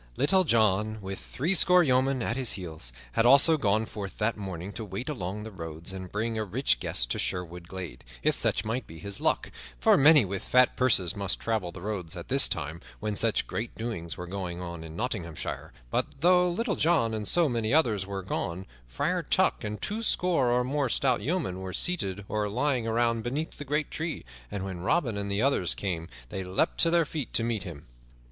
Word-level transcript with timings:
Little 0.17 0.43
John, 0.43 0.99
with 0.99 1.19
threescore 1.19 1.83
yeomen 1.83 2.23
at 2.23 2.35
his 2.35 2.53
heels, 2.53 2.91
had 3.11 3.23
also 3.23 3.55
gone 3.55 3.85
forth 3.85 4.17
that 4.17 4.35
morning 4.35 4.73
to 4.73 4.83
wait 4.83 5.07
along 5.09 5.43
the 5.43 5.51
roads 5.51 5.93
and 5.93 6.11
bring 6.11 6.39
a 6.39 6.43
rich 6.43 6.79
guest 6.79 7.11
to 7.11 7.19
Sherwood 7.19 7.67
glade, 7.67 8.03
if 8.23 8.33
such 8.33 8.65
might 8.65 8.87
be 8.87 8.97
his 8.97 9.21
luck, 9.21 9.51
for 9.77 9.97
many 9.97 10.25
with 10.25 10.43
fat 10.43 10.75
purses 10.75 11.15
must 11.15 11.39
travel 11.39 11.71
the 11.71 11.81
roads 11.83 12.17
at 12.17 12.29
this 12.29 12.47
time, 12.47 12.81
when 12.99 13.15
such 13.15 13.45
great 13.45 13.75
doings 13.77 14.17
were 14.17 14.25
going 14.25 14.59
on 14.59 14.83
in 14.83 14.95
Nottinghamshire, 14.95 15.71
but 15.91 16.07
though 16.21 16.49
Little 16.49 16.75
John 16.75 17.13
and 17.13 17.27
so 17.27 17.47
many 17.47 17.71
others 17.71 18.03
were 18.03 18.23
gone, 18.23 18.65
Friar 18.87 19.21
Tuck 19.21 19.63
and 19.63 19.79
twoscore 19.79 20.49
or 20.49 20.63
more 20.63 20.89
stout 20.89 21.21
yeomen 21.21 21.59
were 21.59 21.73
seated 21.73 22.25
or 22.27 22.49
lying 22.49 22.87
around 22.87 23.21
beneath 23.21 23.59
the 23.59 23.65
great 23.65 23.91
tree, 23.91 24.25
and 24.49 24.65
when 24.65 24.79
Robin 24.79 25.15
and 25.15 25.29
the 25.31 25.43
others 25.43 25.75
came 25.75 26.09
they 26.29 26.43
leaped 26.43 26.79
to 26.79 26.89
their 26.89 27.05
feet 27.05 27.33
to 27.33 27.43
meet 27.43 27.61
him. 27.61 27.85